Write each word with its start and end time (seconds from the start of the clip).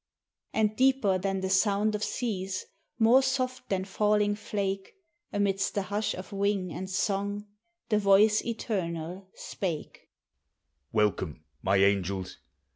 And 0.51 0.75
deeper 0.75 1.19
than 1.19 1.41
the 1.41 1.49
sound 1.51 1.93
of 1.93 2.03
seas, 2.03 2.65
more 2.97 3.21
soft 3.21 3.69
than 3.69 3.85
falling 3.85 4.33
flake, 4.33 4.95
Amidst 5.31 5.75
the 5.75 5.83
hush 5.83 6.15
of 6.15 6.31
wing 6.33 6.73
and 6.73 6.89
song 6.89 7.45
the 7.89 7.99
Voice 7.99 8.43
Eternal 8.43 9.29
spake: 9.35 10.09
"Welcome, 10.91 11.43
my 11.61 11.75
angels! 11.75 12.37